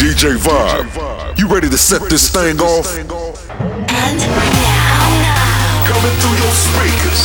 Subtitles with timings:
[0.00, 1.36] DJ Vibe.
[1.38, 2.88] You ready to set this thing off?
[2.96, 3.06] And
[4.16, 5.04] now,
[5.84, 7.20] Coming through your speakers.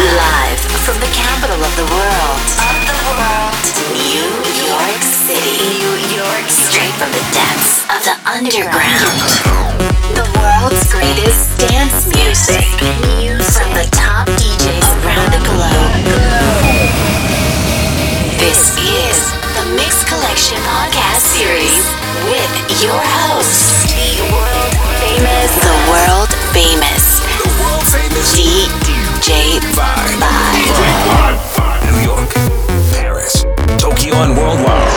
[0.00, 0.56] live
[0.88, 3.52] from the capital of the world, of the world,
[3.92, 4.24] New
[4.72, 9.28] York City, New York, straight from the depths of the underground.
[10.16, 12.72] The world's greatest dance music,
[13.52, 16.08] from the top DJs around the globe.
[18.40, 21.84] This is the Mix Collection Podcast Series
[22.32, 22.52] with
[22.82, 30.20] your host, the world famous, the world famous The world famous DJ Vibe.
[31.92, 32.30] New York,
[32.92, 33.44] Paris,
[33.78, 34.91] Tokyo, and worldwide.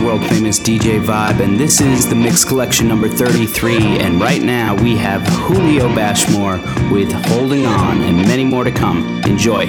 [0.00, 3.98] The world famous DJ Vibe, and this is the Mix Collection number 33.
[3.98, 6.58] And right now we have Julio Bashmore
[6.90, 9.22] with Holding On, and many more to come.
[9.24, 9.66] Enjoy.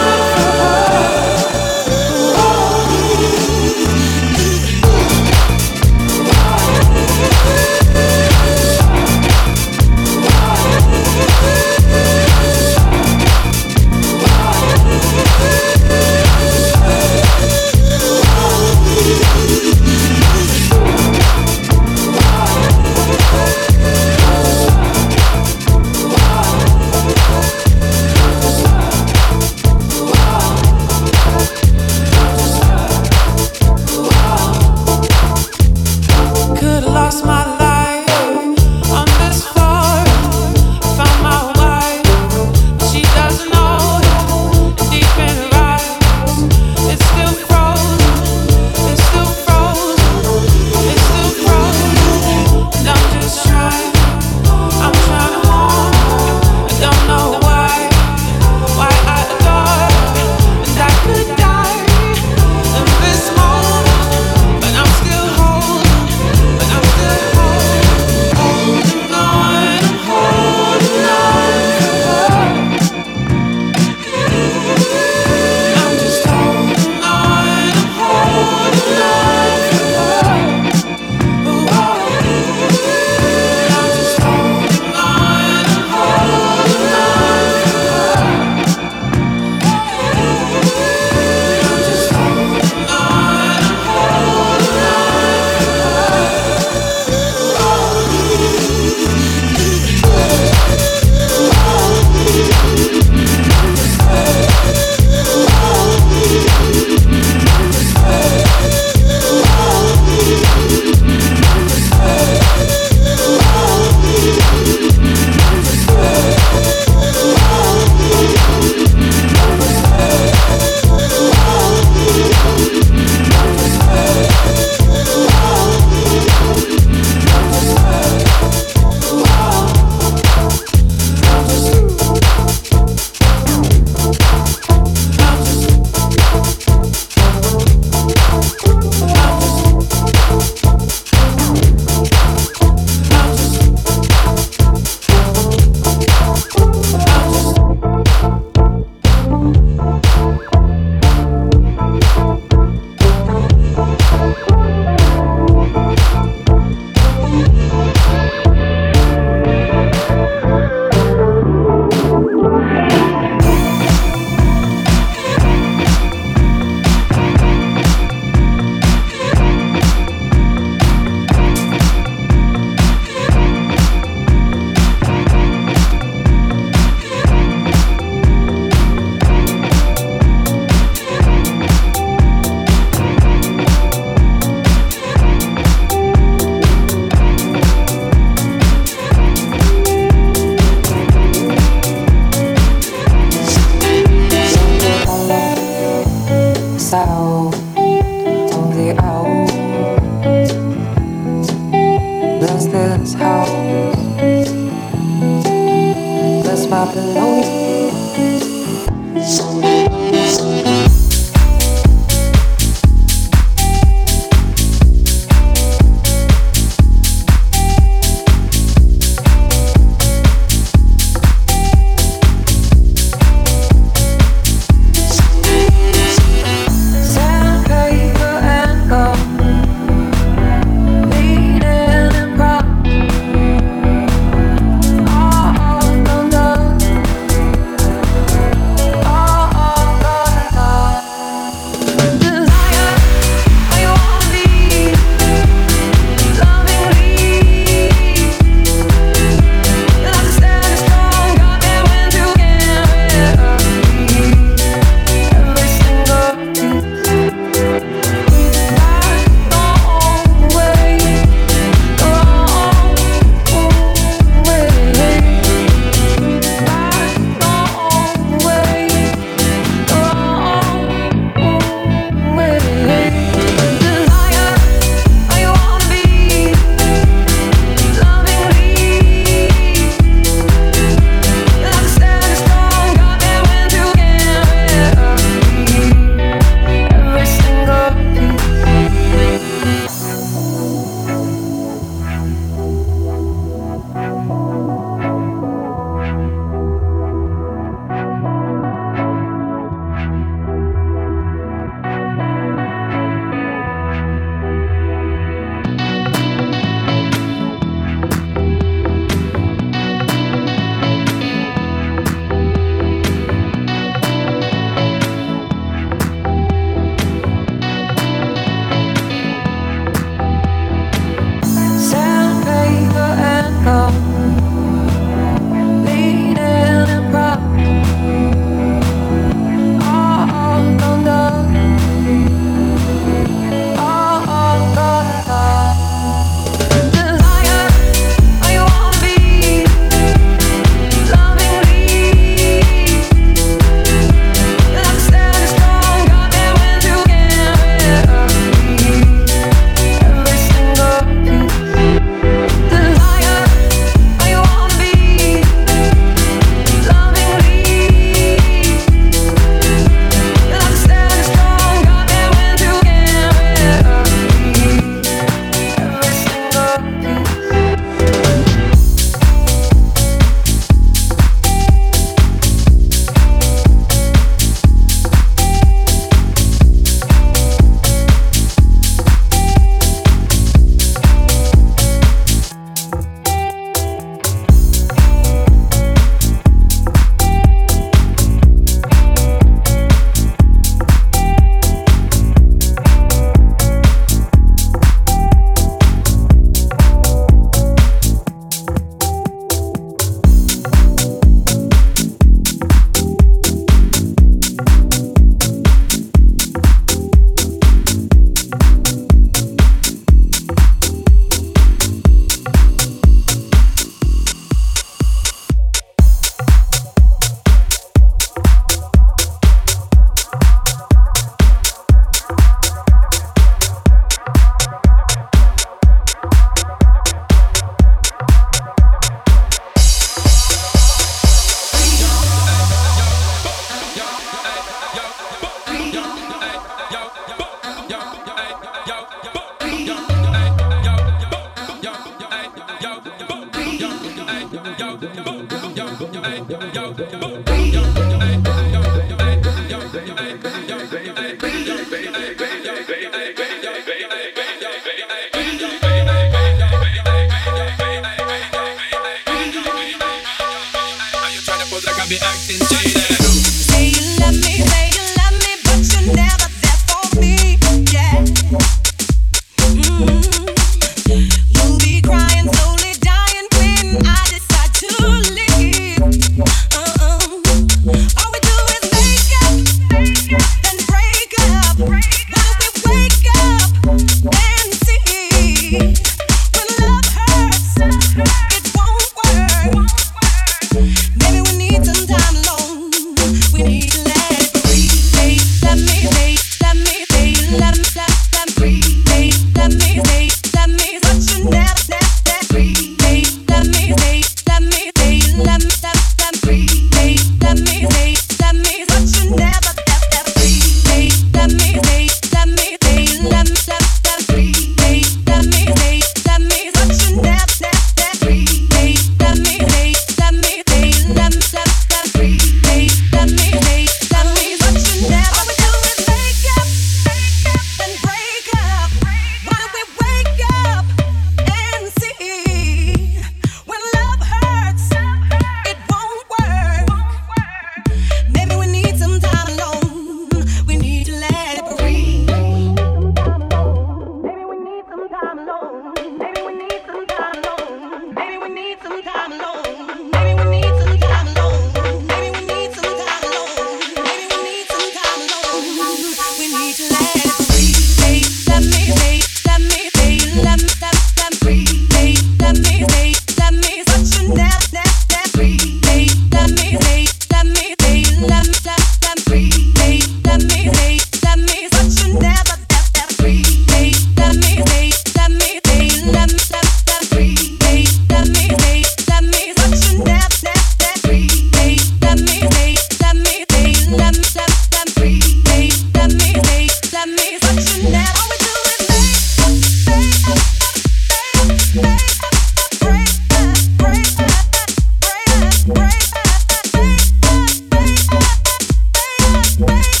[599.65, 600.00] back.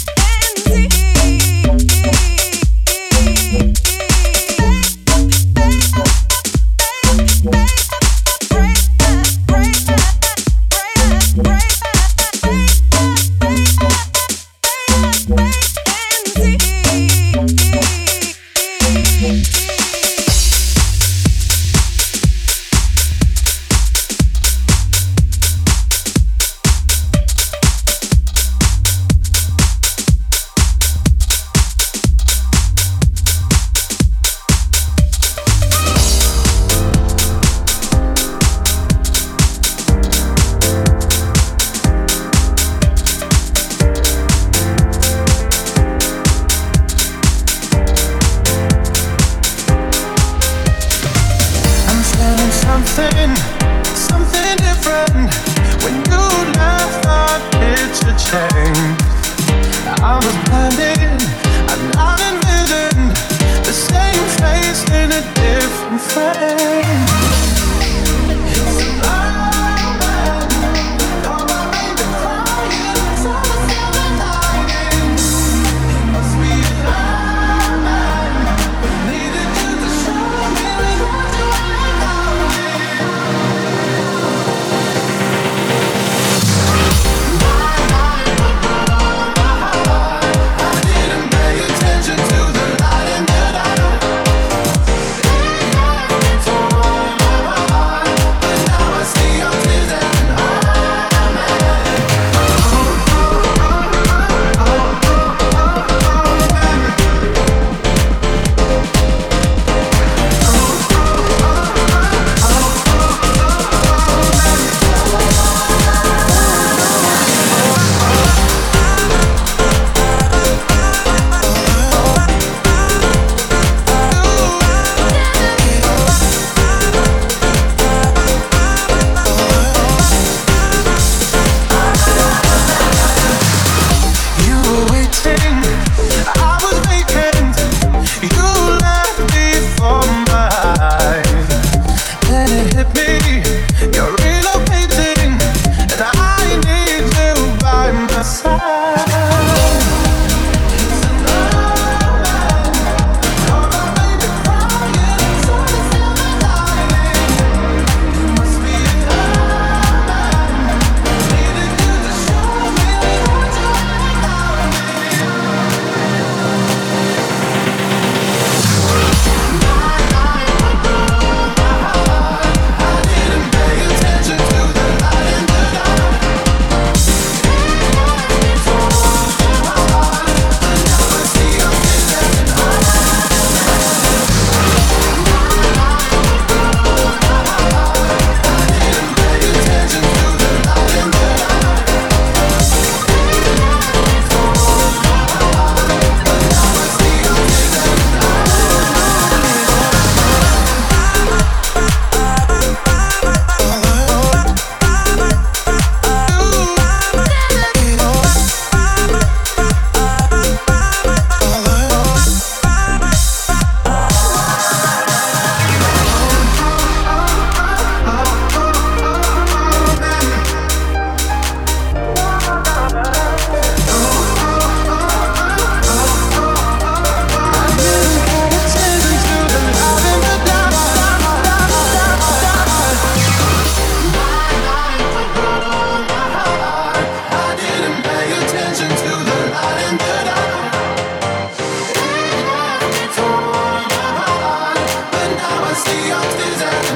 [245.91, 246.90] the off desire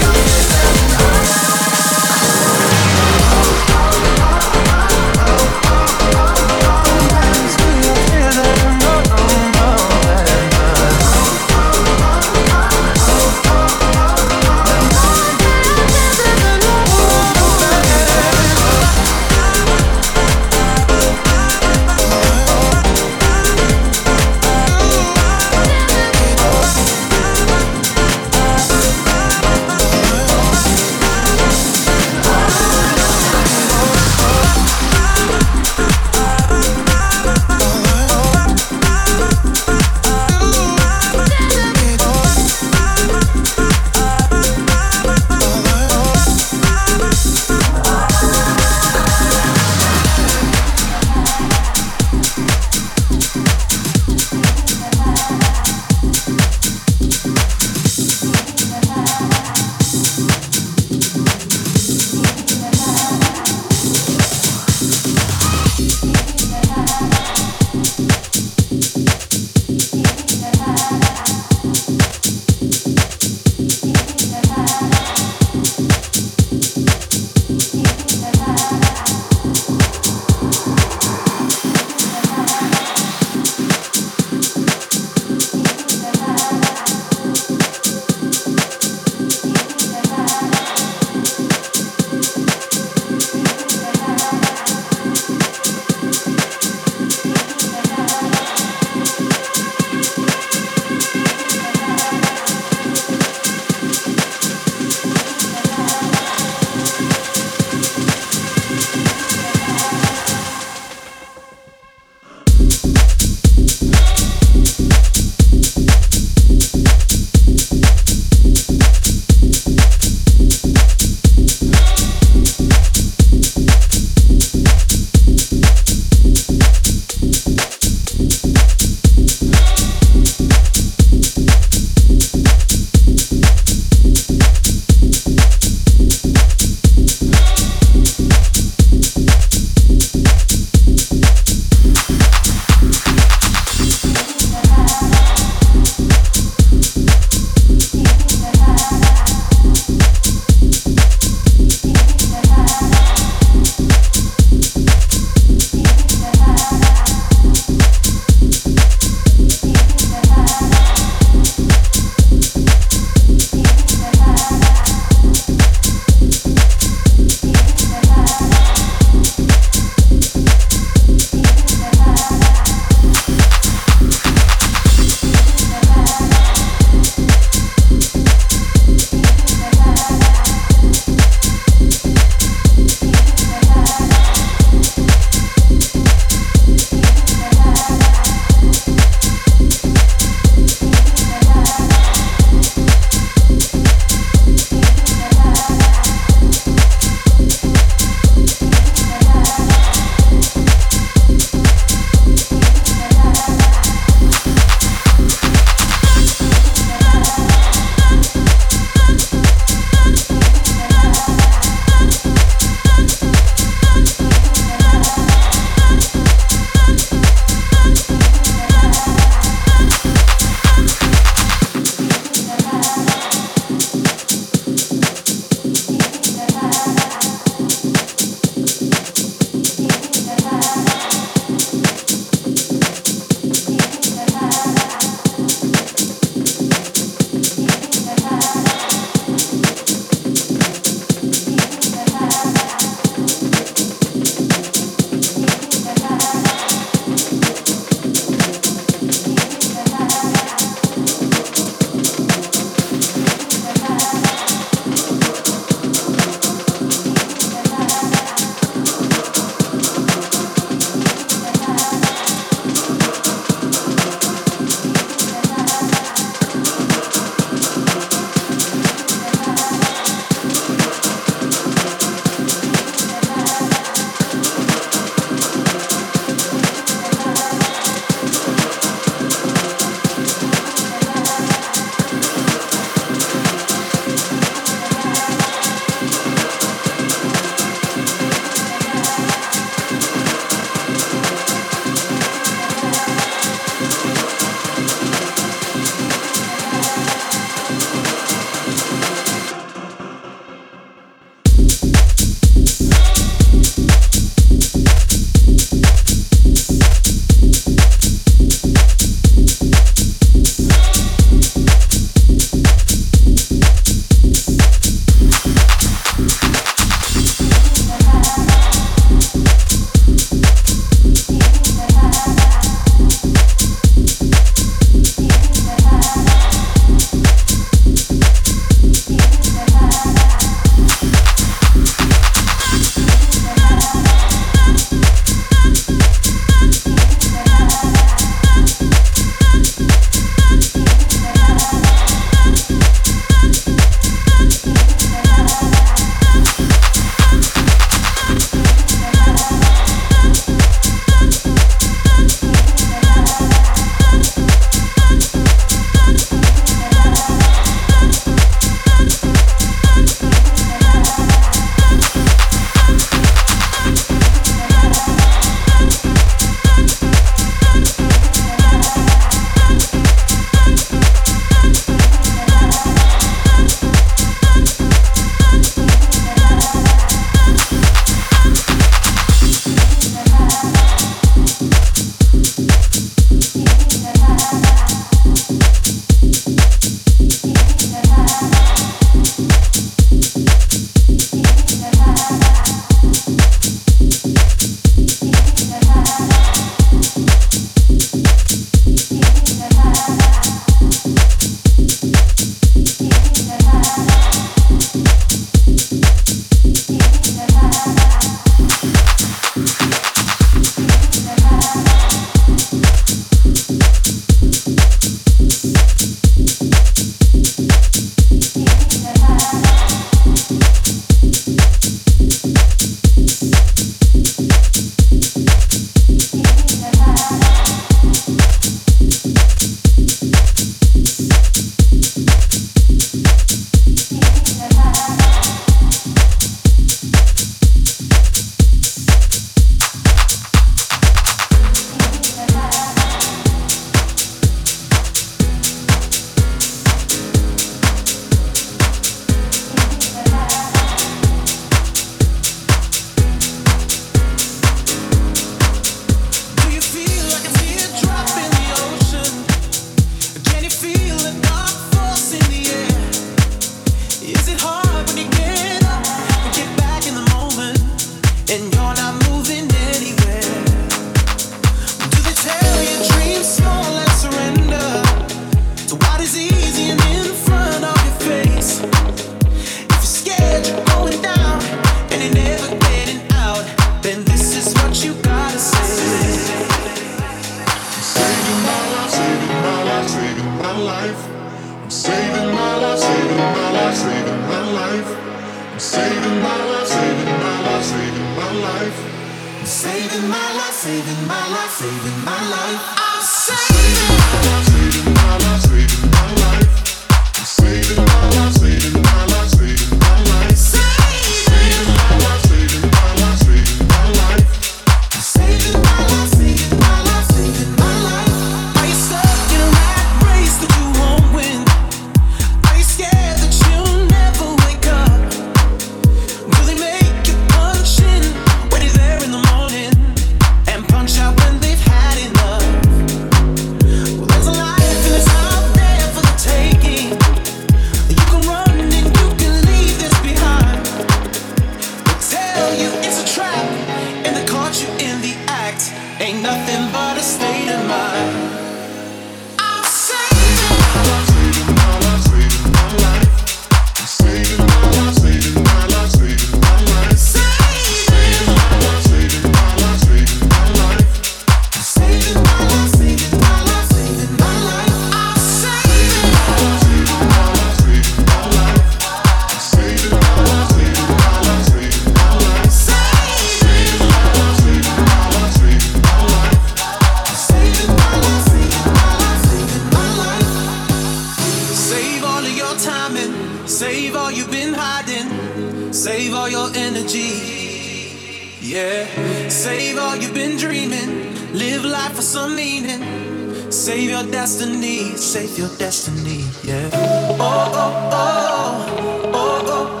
[596.64, 596.90] yeah.
[596.92, 600.00] Oh, oh, oh, oh, oh,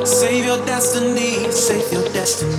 [0.00, 0.04] oh.
[0.04, 2.57] Save your destiny, save your destiny.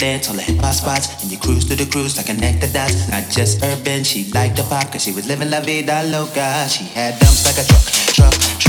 [0.00, 0.16] Cause
[4.06, 6.66] she liked the pop 'cause she was living la vida loca.
[6.68, 7.84] She had dumps like a truck,
[8.14, 8.59] truck,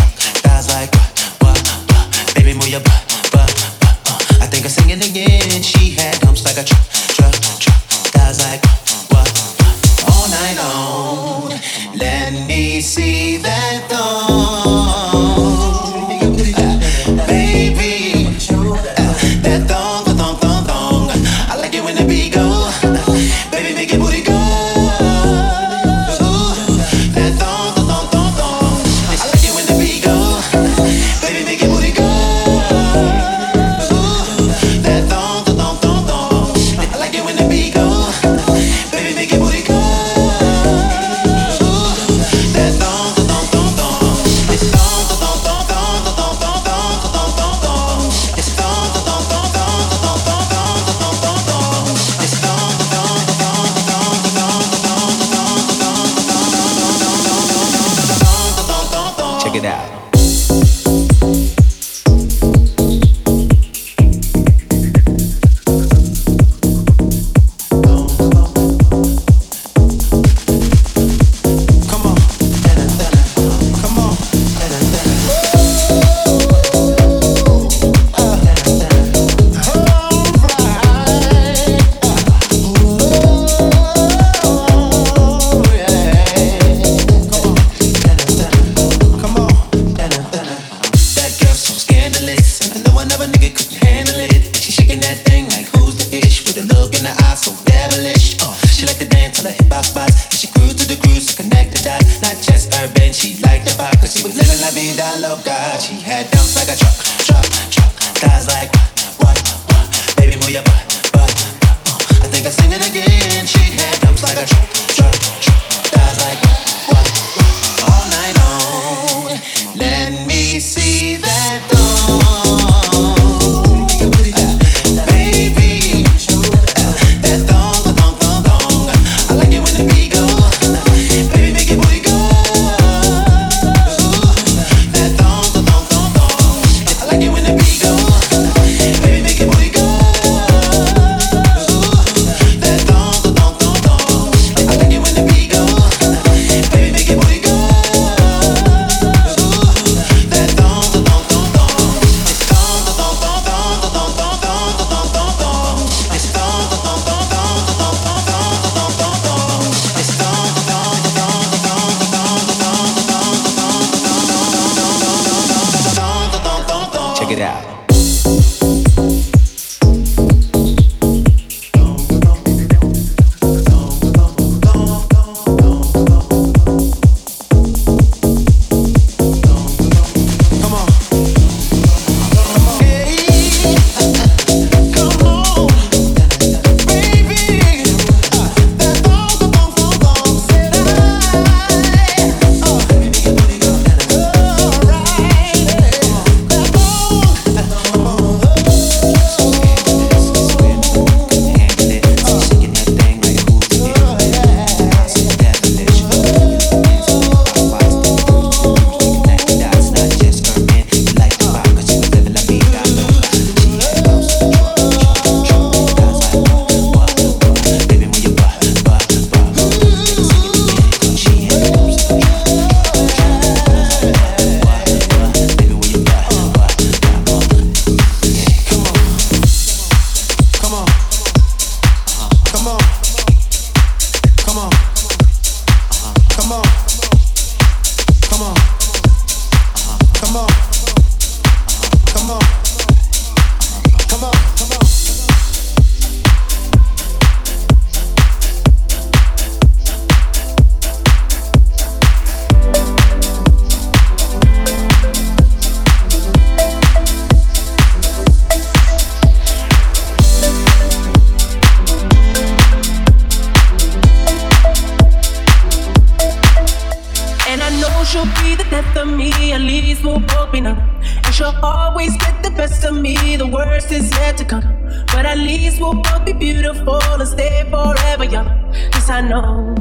[268.22, 270.78] she'll be the death of me, at least we'll both be numb.
[271.24, 274.63] And she'll always get the best of me, the worst is yet to come.
[275.07, 278.47] But at least we'll both be beautiful and stay forever young.
[278.74, 279.76] Yes, I know,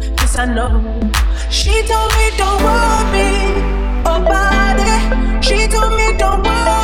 [0.00, 0.70] yes, I know.
[1.50, 3.52] She told me don't worry
[4.02, 5.44] about it.
[5.44, 6.83] She told me don't worry.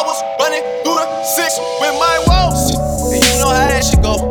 [0.00, 2.72] I was running through the six with my woes.
[3.12, 4.29] And you know how that shit go.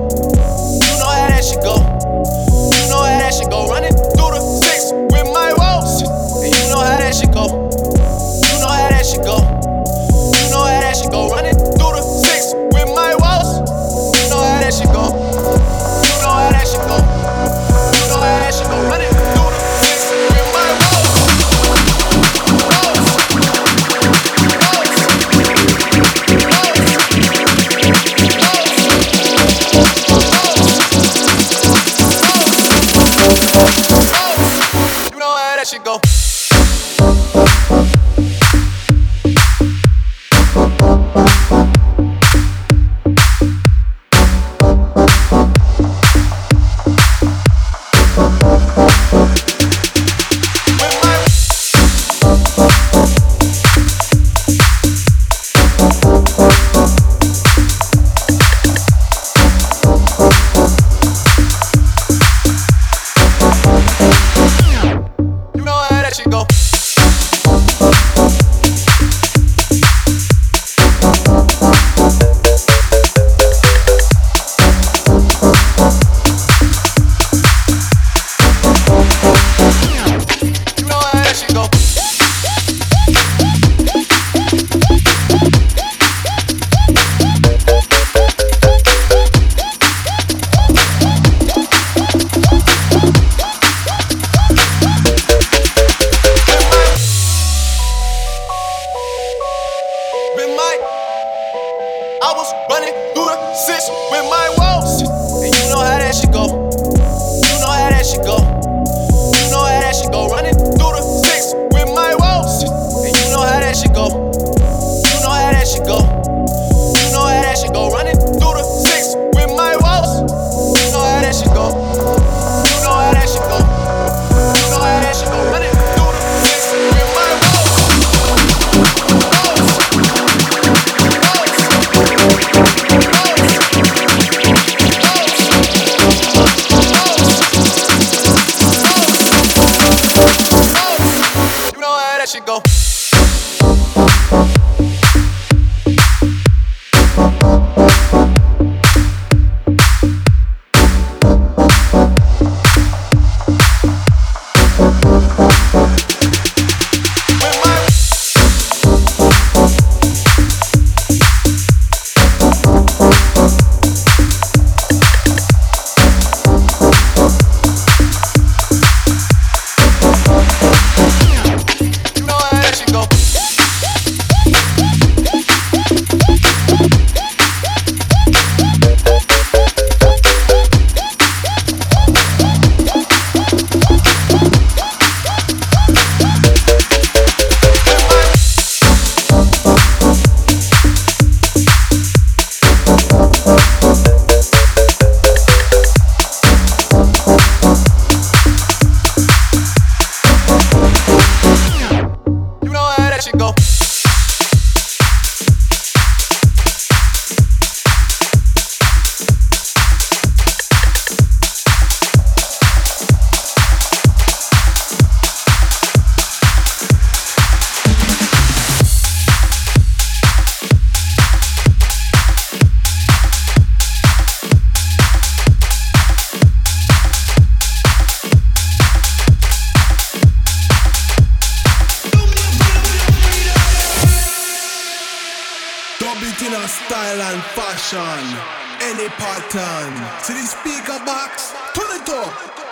[240.26, 241.54] to the speaker box.
[241.74, 242.69] Turn it up.